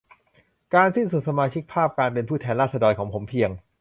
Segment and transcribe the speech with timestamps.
[0.73, 3.51] การสิ้นสุดสมาชิกภาพการเป็นผู้แทนราษฎรของผมเพียง